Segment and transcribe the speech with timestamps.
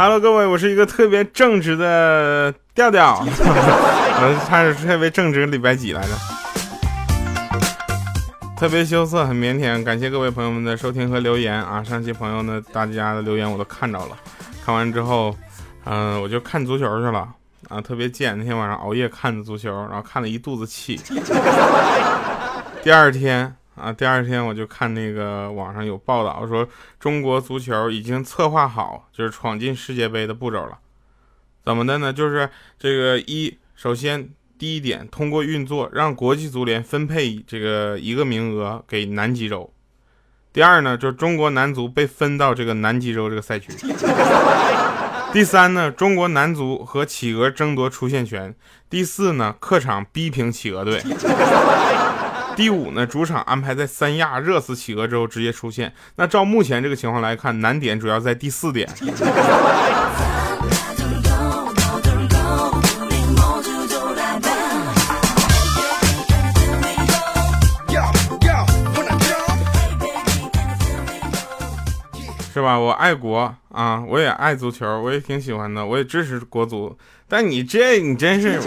[0.00, 6.10] Hello，各位，我是一个特别正直的调调，我 他是特别正直，礼拜几来着？
[8.56, 9.82] 特别羞涩，很腼腆。
[9.82, 11.82] 感谢各位朋友们的收听和留言啊！
[11.82, 14.16] 上期朋友呢，大家的留言我都看着了，
[14.64, 15.36] 看完之后，
[15.84, 17.28] 嗯，我就看足球去了
[17.68, 18.38] 啊，特别贱。
[18.38, 21.00] 那天晚上熬夜看的足球，然后看了一肚子气。
[22.84, 23.52] 第二天。
[23.78, 26.68] 啊，第二天我就看那个网上有报道说，
[26.98, 30.78] 中国足球已经策划好就是闯进世界杯的步骤了。
[31.64, 32.12] 怎么的呢？
[32.12, 34.28] 就是这个一，首先
[34.58, 39.70] 第一点，通过运作让国际足联分配这个一个名额给南极洲。
[40.52, 43.70] 第二呢，就是中国男足被分到这个南极洲这个赛区。
[45.30, 48.54] 第三呢，中国男足和企鹅争夺出线权。
[48.88, 51.02] 第四呢，客场逼平企鹅队。
[52.58, 55.92] 第五呢，主场安排在三亚热死企鹅之后直接出线。
[56.16, 58.88] 那照目前这个情况来看，难点主要在第四点。
[72.52, 72.76] 是吧？
[72.76, 76.98] 我爱国啊，我也爱足球，我也挺喜欢的，我也支持国足。
[77.28, 78.60] 但你这，你真是。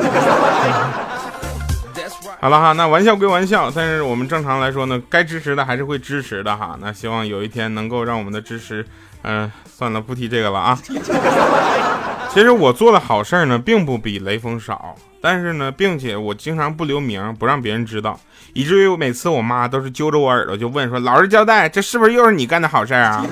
[2.41, 6.75] 好了哈，那玩笑归玩笑，但是我们正常来说呢，该支持的还是会支持的哈。
[6.81, 8.83] 那希望有一天能够让我们的支持，
[9.21, 10.75] 嗯，算了，不提这个了啊。
[12.33, 18.19] 其实我做的好事呢，并不比雷锋少，但是呢，并且我经常不留名，不让别人知道，
[18.53, 23.23] 以至于我每次我妈都是揪着我耳朵就问说：“老实交代，这是不是又是你干的好事啊？”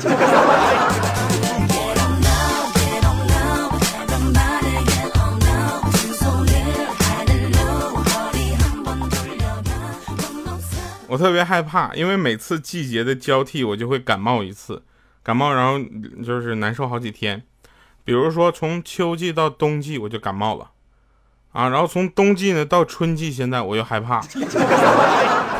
[11.09, 14.83] 我特别害怕，因为每次季节的交替，我就会感冒一次，
[15.23, 15.79] 感冒然后
[16.23, 17.41] 就是难受好几天。
[18.03, 20.69] 比如说从秋季到冬季，我就感冒了，
[21.51, 24.21] 啊，然后从冬季呢到春季，现在我又害怕，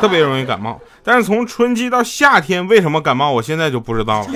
[0.00, 0.80] 特别容易感冒。
[1.02, 4.28] 但是从春季到夏天，为什么感冒，我现在就不知道了。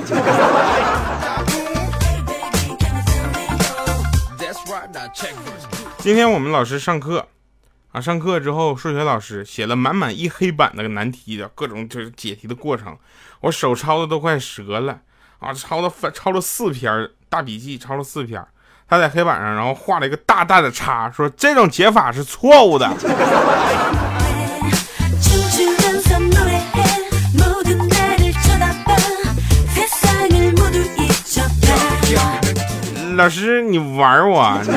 [5.98, 7.28] 今天我们老师上课。
[7.94, 8.00] 啊！
[8.00, 12.98] 上课之后，数学老师写了满满一黑板那个难题的各种就是解题的过程，
[13.42, 14.98] 我手抄的都快折了
[15.38, 15.52] 啊！
[15.52, 18.44] 抄了翻抄了四篇大笔记，抄了四篇。
[18.88, 22.90] 他在黑板上，然后画了一个大大的叉，说这种解法是错误的。
[33.16, 34.60] 老师，你玩我？
[34.64, 34.72] 你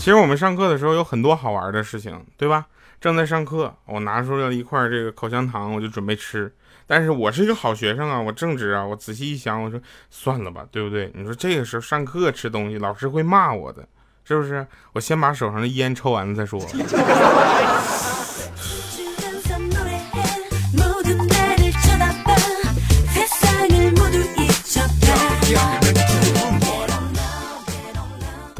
[0.00, 2.64] 其实我们上课的时候有很多好玩的事情，对吧？
[3.02, 6.50] 正在上课，我拿出了一块这个口香糖，我就准备吃。
[6.86, 8.82] 但是我是一个好学生啊，我正直啊。
[8.82, 9.78] 我仔细一想，我说
[10.08, 11.12] 算了吧，对不对？
[11.14, 13.86] 你说这个时候上课吃东西，老师会骂我的，
[14.24, 14.66] 是不是？
[14.94, 16.58] 我先把手上的烟抽完了再说。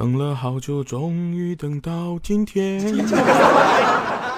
[0.00, 2.80] 等了好久，终于等到今天。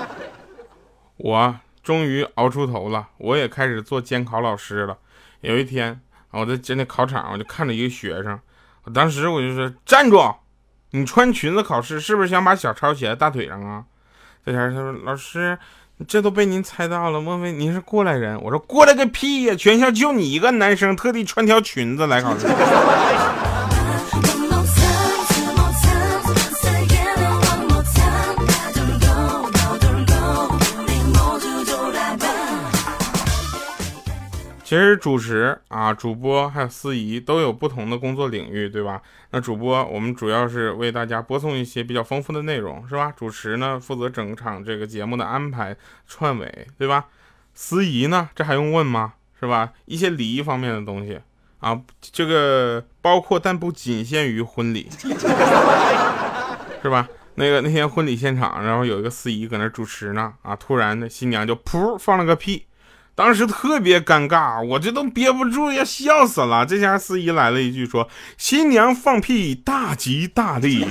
[1.19, 4.99] 我终于熬出头了，我也开始做监考老师了。
[5.41, 6.01] 有一天，
[6.33, 8.37] 我在那考场，我就看着一个学生，
[8.83, 10.35] 我当时我就说：“站住！
[10.91, 13.85] 你穿裙子考试，是不是想把小抄写在大腿上啊？”
[14.45, 15.57] 这前他说：“老师，
[16.09, 19.55] 这都被您猜到了，莫非您是过来人？”我说：“过来个屁呀！
[19.55, 22.49] 全校就你一个男生，特地穿条裙子来考试。”
[34.73, 39.03] 其实主持啊，主播还有司仪都有不同的工作领域，对吧？
[39.33, 43.13] 那主播我们主要是为大家播送一些比较丰富的内容，是吧？
[43.15, 45.77] 主持呢负责整场这个节目的安排
[46.09, 47.05] 串尾，对吧？
[47.53, 49.13] 司仪呢，这还用问吗？
[49.39, 49.75] 是吧？
[49.85, 51.21] 一些礼仪方面的东西
[51.61, 54.89] 啊，这个包括但不仅限于婚礼，
[56.81, 57.07] 是吧？
[57.35, 62.65] 那个那天婚礼现场，然后有一个司仪搁那主持呢，啊，突然的新娘就噗放了个屁。
[63.15, 66.65] 当时特别尴尬，我这都憋不住要笑死了。
[66.65, 70.87] 这家司仪来了一句说：“新娘放屁大吉大利。”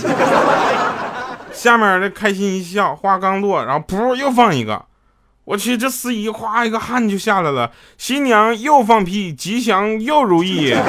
[1.51, 4.85] 下面这开心一笑，话刚落，然后噗又放一个。
[5.43, 7.71] 我去，这司仪哗一个汗就下来了。
[7.97, 10.73] 新娘又放屁，吉祥又如意。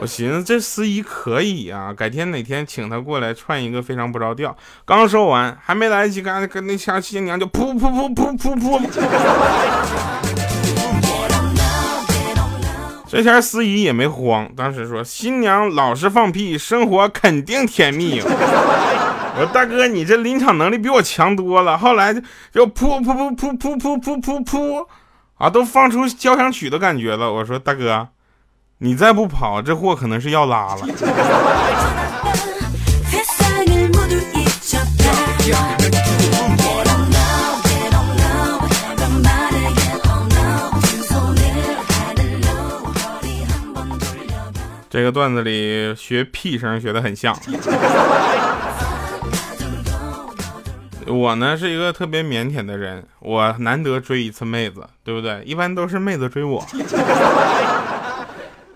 [0.00, 4.56] 我寻思这司仪可以呀，改天哪天请他过来串一个非常不着调。
[4.84, 8.80] 刚说完，还没来得及干，跟那下新娘就噗噗噗噗噗噗。
[13.08, 18.20] 这前司仪也没慌，当时说新娘老实放屁，生活肯定甜蜜。
[18.20, 21.76] 我说大哥，你这临场能力比我强多了。
[21.76, 22.20] 后来就
[22.52, 24.86] 就噗噗噗噗噗噗噗噗噗，
[25.38, 27.32] 啊，都放出交响曲的感觉了。
[27.32, 28.06] 我说大哥，
[28.80, 30.86] 你再不跑，这货可能是要拉了。
[44.88, 47.36] 这个段子里学屁声学的很像。
[51.06, 55.42] 我呢是一个特别腼腆的人，我难得追一次妹子，对不对？
[55.44, 56.64] 一般都是妹子追我。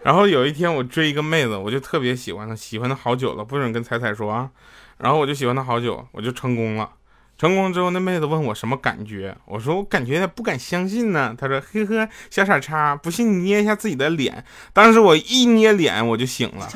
[0.05, 4.51] 然后有一天我追一个妹子，我就特别喜欢她，喜欢她好久了，不准跟彩彩说啊。
[4.99, 6.91] 然后我就喜欢她好久，我就成功了。
[7.39, 11.35] 成功之后，那妹子问我什么感觉，我说我感觉不敢相信呢。
[11.37, 14.45] 她说呵呵，小傻叉，不信你捏一下自己的脸。
[14.73, 16.69] 当时我一捏脸，我就醒了。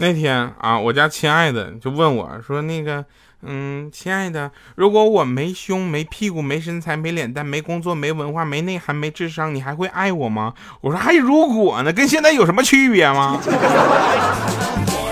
[0.00, 3.04] 那天啊，我家亲爱的就问我说那个。
[3.42, 10.52] 嗯，亲爱的，如果我没胸、没屁股、没身材、没脸蛋、没工作、没文化、没内涵、没智商，你还会爱我吗？
[10.82, 13.40] 我说还如果呢，跟现在有什么区别吗？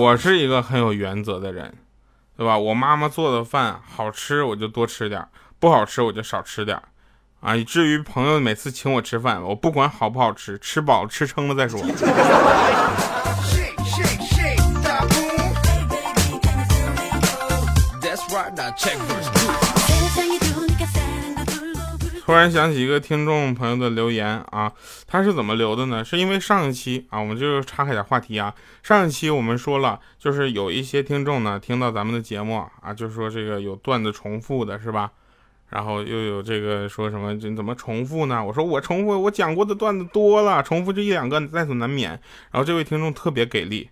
[0.00, 1.74] 我是一个很有原则的人。
[2.36, 2.56] 对吧？
[2.56, 5.22] 我妈妈做的饭好吃，我就多吃点
[5.58, 6.80] 不好吃我就少吃点
[7.40, 7.54] 啊。
[7.54, 11.78] 以至于朋友每次请我吃饭，我不管好不好吃，吃饱吃撑了再说。
[22.30, 24.72] 突然想起一个听众朋友的留言啊，
[25.04, 26.04] 他是怎么留的呢？
[26.04, 28.54] 是因为上一期啊，我们就岔开点话题啊。
[28.84, 35.10] 上一期我们说了，就是有一些听众呢听到咱们的节目啊，就说这个有段子重复的是吧？
[35.70, 38.44] 然后又有这个说什么这怎么重复呢？
[38.44, 42.10] 我说我重复我讲过的段子多了，重复这一两个在所难免。
[42.52, 43.90] 然后这位听众特别给力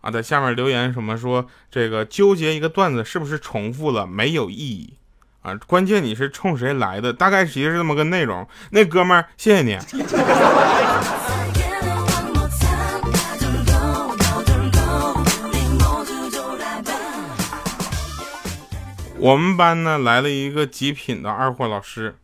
[0.00, 4.94] 啊，在下面留言什么说这个纠结一个段子是不是重复了没有意义。
[5.46, 7.12] 啊，关键你是冲谁来的？
[7.12, 8.44] 大概其实是这么个内容。
[8.70, 9.78] 那哥们儿，谢谢你。
[19.18, 22.16] 我们班呢来了一个极品的二货老师，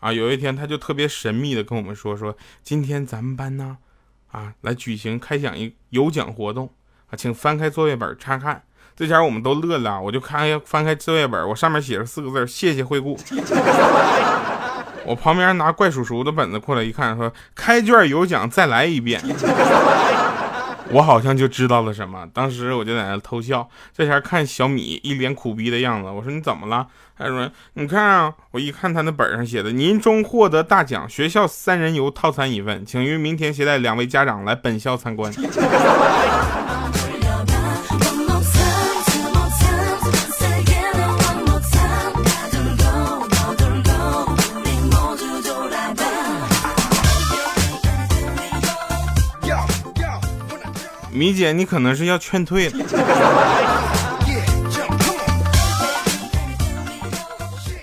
[0.00, 3.78] 啊，有一天他就特别神秘的跟我们说说，今天咱们班呢，
[4.32, 6.72] 啊，来举行开奖一有奖活动，
[7.06, 8.64] 啊，请翻开作业本查看。
[9.02, 13.18] 这前我们都乐了，我就看翻开作业本，我上面写着四个字：谢谢惠顾。
[15.04, 19.20] 我旁边拿怪叔叔的本子过来一看，说开卷有奖，再来一遍。
[20.90, 23.68] 我好像就知道了什么，当时我就在那偷笑。
[23.92, 26.86] 这前看小米一脸苦逼的样子，我说你怎么了？
[27.18, 35.32] 他说你看啊，我一看他那本上写的，您中获得大奖，学校三人游套餐一份，请于明天携带两位家长来本校参观。
[51.22, 52.76] 米姐，你可能是要劝退了。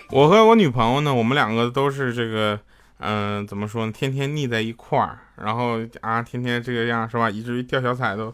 [0.10, 2.60] 我和我女朋友呢，我们两个都是这个，
[2.98, 3.94] 嗯，怎么说呢？
[3.94, 7.30] 天天腻在一块儿，然后啊，天天这个样是吧？
[7.30, 8.34] 以至于掉小彩都。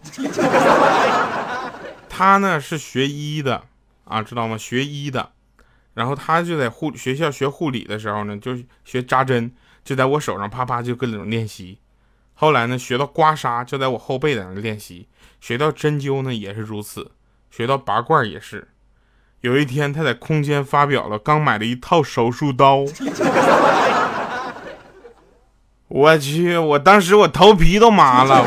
[2.10, 3.62] 她呢是学医的
[4.06, 4.58] 啊，知道吗？
[4.58, 5.30] 学医的，
[5.94, 9.52] 然后她就在护学校学护理的时候呢，就学扎针，
[9.84, 11.78] 就在我手上啪啪就各种练习。
[12.36, 15.08] 后来呢，学到刮痧就在我后背在那练习，
[15.40, 17.12] 学到针灸呢也是如此，
[17.50, 18.68] 学到拔罐也是。
[19.42, 22.84] 有一天他在空间发表了刚买了一套手术刀，
[25.88, 28.44] 我去，我当时我头皮都麻了。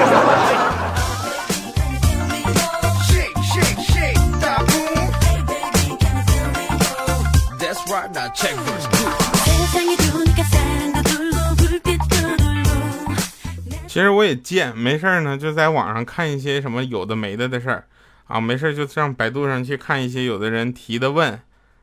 [13.98, 17.88] 其实我也贱，没事呢，就在网上看一些什么有的没的的事儿
[18.28, 21.32] 啊，没事就上百度上去看一些有的人提的问，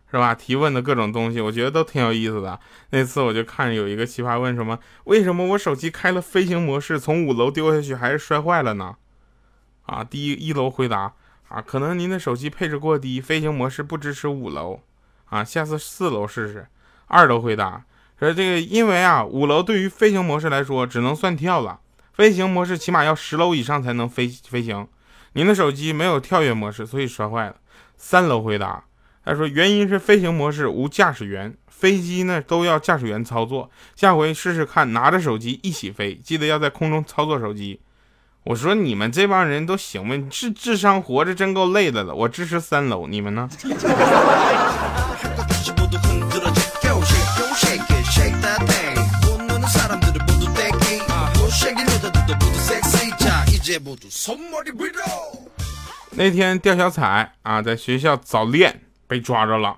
[0.09, 0.33] 是吧？
[0.33, 2.57] 提问的各种东西，我觉得都挺有意思的。
[2.91, 8.95] 那次我就看有一个奇葩问什么，为什么我手机开了飞行模式，从五楼丢下去还是摔坏了呢？
[9.85, 11.11] 啊，第一一楼回答
[11.49, 14.79] 啊，可能您的手机配置过低，飞行模式不支持五楼
[15.25, 16.67] 啊，下次四楼试试。
[17.07, 17.83] 二楼回答
[18.17, 21.81] 说这个因为啊五楼对于飞行模式来说只能算跳了，
[22.15, 24.87] 飞行模式起码要十楼以上才能飞飞行，
[25.33, 27.55] 您的手机没有跳跃模式，所以摔坏了。
[27.97, 28.85] 三楼回答
[29.25, 37.81] 他说原因是飞行模式无驾驶员，飞机呢都要驾驶员操作，下回试试看拿着手机一起飞，记得要在空中操作手机。
[38.45, 40.15] 我说你们这帮人都行吗？
[40.29, 42.15] 智智商活着真够累的了。
[42.15, 43.49] 我支持三楼，你们呢？
[56.11, 59.77] 那天吊小彩啊，在学校早恋被抓着了。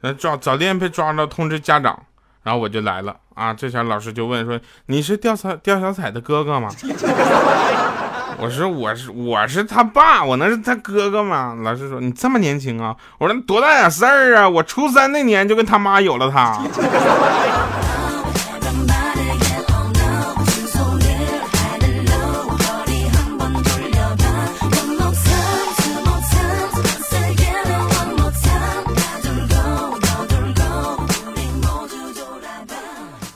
[0.00, 2.04] 那抓早恋被抓着，通知家长。
[2.42, 3.52] 然后我就来了啊！
[3.52, 6.70] 这下老师就问说：“你是掉彩吊小彩的哥哥吗？”
[8.38, 14.48] 我说：“我是我是他爸，我能是他哥哥吗？”老师说：“你这么年轻啊？”我说：“多大点事儿啊？
[14.48, 16.62] 我初三那年就跟他妈有了他。”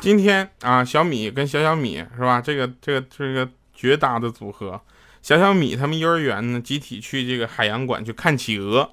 [0.01, 2.41] 今天啊，小米跟小小米是吧？
[2.41, 4.81] 这个这个这个绝搭的组合。
[5.21, 8.91] 小小米他们幼儿园呢，集体去这个海洋馆去看企鹅，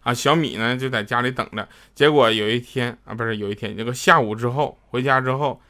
[0.00, 1.68] 啊，小米呢就在家里等着。
[1.94, 5.60] 结果有一天啊，不是有一天，这个下午之后回家之后，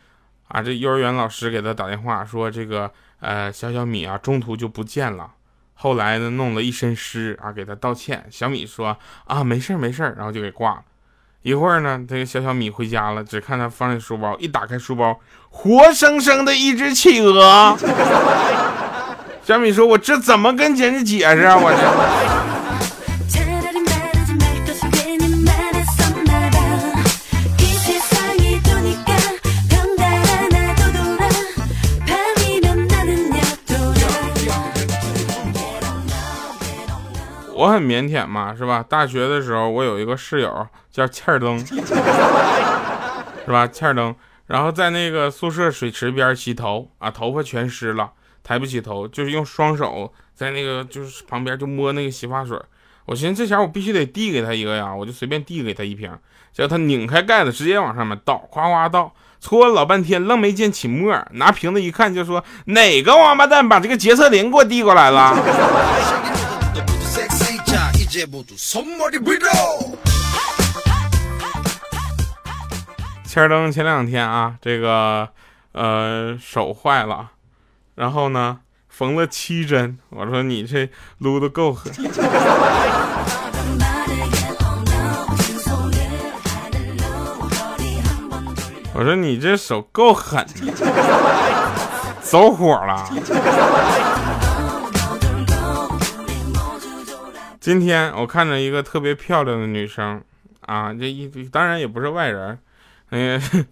[0.49, 5.35] 啊，这幼儿园老师给他打电话说，这个呃小小米啊中途就不见了。
[5.75, 8.27] 后来呢弄了一身湿啊，给他道歉。
[8.31, 10.85] 小米说啊没事儿没事儿然后就给挂了。
[11.43, 15.19] 一会儿呢，这个小小米回家了，只看他放下书包，一打开书包，
[15.51, 17.77] 活生生的一只企鹅。
[19.45, 21.57] 小米说：“我这怎么跟人家解释啊？
[21.61, 21.79] 我这。”
[37.63, 38.85] 我很腼腆嘛，是吧？
[38.89, 41.75] 大学的时候，我有一个室友叫欠儿灯，是
[43.47, 43.69] 吧？
[43.69, 44.13] 欠儿灯，
[44.49, 48.11] 然后在那个宿舍水池边洗头啊，头发全湿了，
[48.43, 52.59] 抬不起头，就是用双手在那个就是旁边就摸那个洗发水。
[53.07, 56.11] 我寻思这前我必须得递给他一个呀，我就随便递给他一瓶，
[56.53, 65.39] 结果他拧开盖子直接往上面倒，夸夸倒，搓了老半天愣没见起沫，拿瓶子一看就说哪个王八蛋把这个洁厕灵给我递过来了。
[68.13, 68.31] 千
[73.49, 75.27] 灯前两天啊，这个
[75.73, 77.31] 呃手坏了，
[77.95, 78.59] 然后呢
[78.91, 79.99] 缝了七针。
[80.11, 81.91] 我说你这撸的够狠。
[88.95, 90.47] 我说你这手够狠，
[92.21, 93.09] 走火了。
[97.63, 100.21] 今天我看着一个特别漂亮的女生
[100.63, 102.59] 啊，这一当然也不是外人，
[103.11, 103.67] 那个，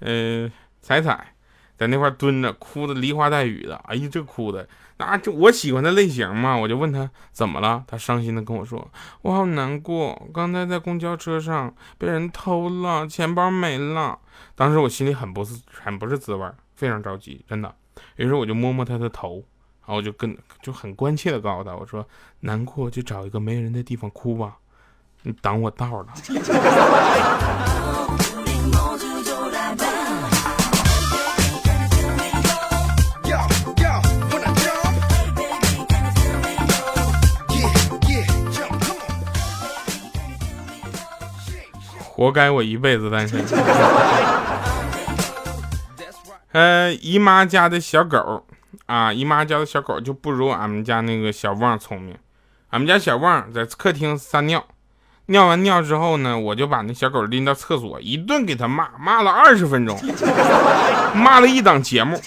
[0.00, 0.50] 呃，
[0.82, 1.32] 彩彩
[1.78, 3.76] 在那块蹲着，哭的梨花带雨的。
[3.84, 6.56] 哎呀，这哭的，那就我喜欢的类型嘛。
[6.56, 8.90] 我就问她怎么了，她伤心的跟我说
[9.22, 14.18] ：“我好难过，刚才在公交车上被人偷了，钱包没了。”
[14.56, 17.72] 当时我心里很不是很不是滋味，非常着急，真的。
[18.16, 19.44] 于是我就摸摸她的头。
[19.90, 22.06] 然后我就跟就很关切的告诉他，我说
[22.38, 24.56] 难过就找一个没人的地方哭吧，
[25.22, 26.06] 你挡我道了。
[41.98, 43.44] 活该我一辈子单身。
[46.52, 48.46] 呃，姨妈家的小狗。
[48.90, 52.16] 啊，姨妈家的小狗就不如俺们家那个小旺聪明。
[52.70, 54.64] 俺们家小旺在客厅撒尿，
[55.26, 59.96] 尿完尿之后呢，我就把那小狗拎到厕所，一顿给他骂，骂了二十分钟，
[61.14, 62.20] 骂了一档节目。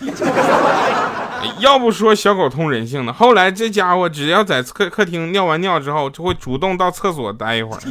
[1.59, 7.81] 要不说小狗通人性呢，后来这家伙只要在客客厅尿完尿之后，就会主动到厕所待一会儿。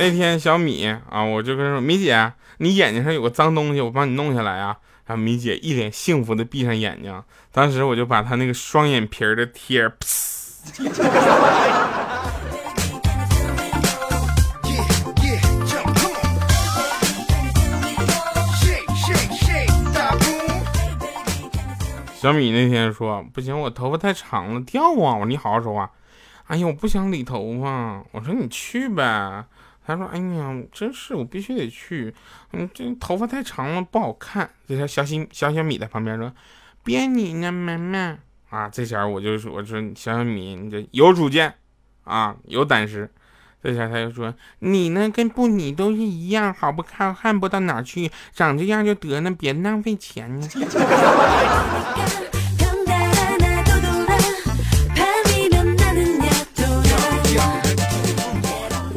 [0.00, 9.92] 那天小米啊，我就跟他说：“米姐，你眼睛上有个脏东西，我帮你弄下来啊。”然后米姐一脸幸福的闭上眼睛，当时我就把她那个双眼皮的贴，
[22.14, 25.90] 小米那天说：“不行，我头发太长了，掉啊！”我说：“你好好说话。”
[26.48, 28.02] 哎呀，我不想理头发。
[28.12, 29.44] 我说：“你去呗。”
[29.90, 32.14] 他说哎呀，真是我必须得去。
[32.52, 34.48] 嗯，这头发太长了不好看。
[34.68, 36.32] 这小小小小米在旁边说，
[36.84, 38.18] 别你呢，妈妈。
[38.50, 41.54] 啊，这前我就说我说小小米，你这有主见
[42.04, 43.10] 啊，有胆识。
[43.62, 50.48] 这下他又说：“你呢，跟不你都是一样，好不看看不到哪去，长这样就得了，别浪费钱呢。”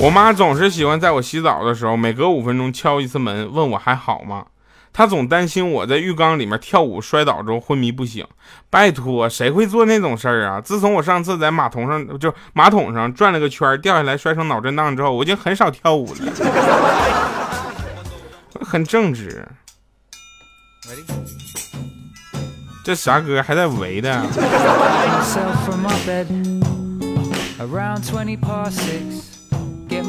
[0.03, 4.47] 我妈总是喜欢在我洗澡的时候，每隔五分钟敲一次门，问我还好吗？
[4.91, 8.27] 她总担心我在浴缸里面跳舞摔倒之后昏迷不醒。
[8.69, 10.59] 拜托，谁会做那种事儿啊？
[10.59, 16.19] 自从我上次在马桶上就马桶上转了个圈掉下来摔成脑震荡之后，我已经很少跳舞了。
[18.59, 19.47] 很正直。
[22.83, 24.21] 这啥歌还在围的
[26.05, 26.27] ？Get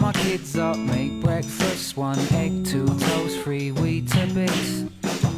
[0.04, 4.90] my kids up, make breakfast, one egg, two toast, three Weetabix.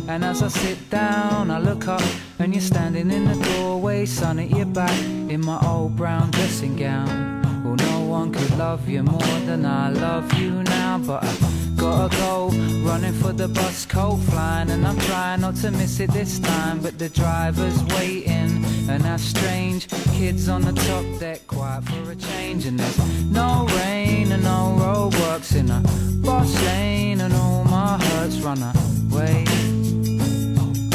[0.08, 2.02] And as I sit down, I look up,
[2.40, 4.98] and you're standing in the doorway, sun at your back,
[5.30, 7.62] in my old brown dressing gown.
[7.62, 11.32] Well, no one could love you more than I love you now, but I
[11.76, 12.48] gotta go,
[12.82, 16.80] running for the bus, cold flying, and I'm trying not to miss it this time,
[16.80, 18.55] but the driver's waiting,
[18.88, 19.88] and that's strange.
[20.12, 22.98] Kids on the top deck, quiet for a change, and there's
[23.30, 25.80] no rain and no roadworks in a
[26.24, 29.44] bus lane, and all my hurts run away.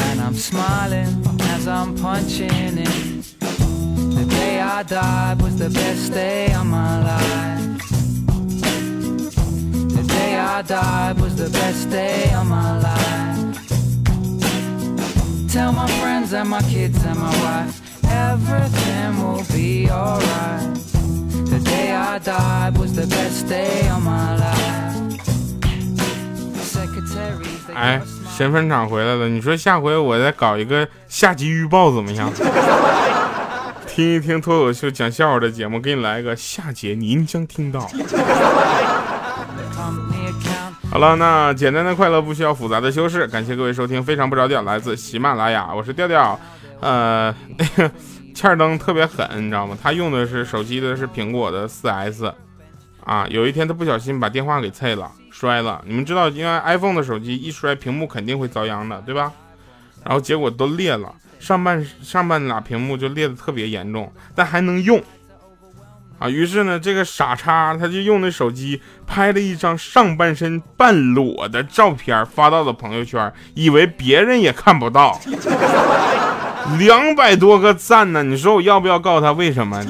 [0.08, 3.22] And I'm smiling as I'm punching in.
[4.18, 7.78] The day I died was the best day of my life.
[9.96, 13.02] The day I died was the best day of my life.
[15.52, 17.81] Tell my friends and my kids and my wife,
[27.74, 28.00] 哎，
[28.36, 32.30] 神分厂回来了，你说下回我再搞一个下集预报怎么样？
[33.88, 37.88] 听一听脱口秀讲笑话的节目，给你来一个下节您将听到。
[40.90, 43.26] 好了，那简单的快乐不需要复杂的修饰。
[43.26, 46.38] 感谢各位收听，非常不着调，来自喜马拉雅，我是调调。
[46.80, 47.34] 呃，
[48.34, 49.76] 欠儿灯特别狠，你知道吗？
[49.82, 52.32] 他用的是手机的是苹果的四 S
[53.04, 53.26] 啊。
[53.28, 55.82] 有一天他不小心把电话给碎了，摔了。
[55.86, 59.32] 你们知道，因为 iPhone 的手机一摔，屏幕肯定会遭殃的，对吧？
[60.04, 61.14] 然后结果都裂了。
[61.38, 65.02] 上半上半拉屏幕就裂的特别严重，但还能用
[66.20, 66.28] 啊。
[66.28, 75.20] 于是呢，这个傻叉他就用那手机拍了一张上半身半裸的照片发到了朋友圈，以为别人也看不到，
[76.78, 78.22] 两百多个赞呢。
[78.22, 79.32] 你说我要不要告诉他？
[79.32, 79.82] 为什么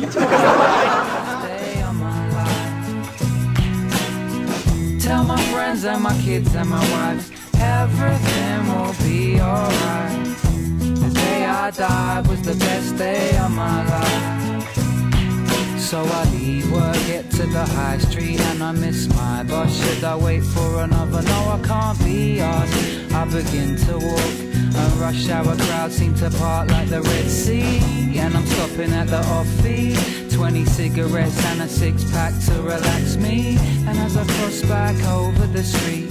[11.63, 15.79] ？I died was the best day of my life.
[15.79, 19.71] So I leave work, get to the high street, and I miss my bus.
[19.77, 21.23] Should I wait for another?
[21.23, 23.13] No, I can't be asked.
[23.13, 24.35] I begin to walk.
[24.75, 27.79] A rush hour crowd seem to part like the Red Sea.
[28.19, 30.22] And I'm stopping at the offie.
[30.43, 33.57] 20 cigarettes and a six pack to relax me.
[33.87, 36.11] And as I cross back over the street,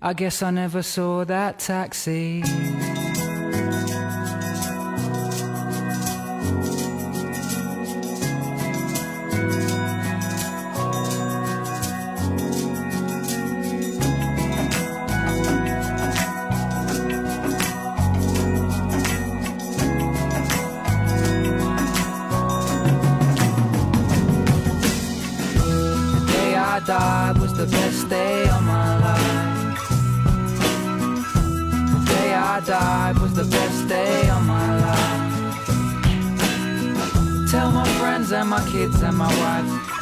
[0.00, 2.44] I guess I never saw that taxi.
[38.70, 39.99] Kids and my wife,